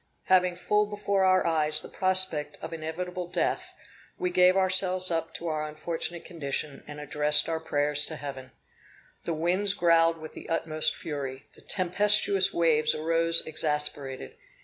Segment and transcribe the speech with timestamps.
[0.23, 3.75] Having full before our eyes the prospect of inevitable death,
[4.17, 8.49] we gave ourselves up to our unfortunate condition, and addressed our prayers to Heaven.
[9.25, 14.35] The winds growled with the utmost fury; the tempestuous waves arose exasperated.